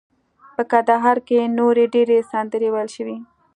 [0.55, 3.17] په کندهار کې نورې ډیرې سندرې ویل شوي.